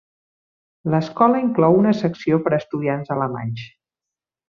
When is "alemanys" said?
3.19-3.71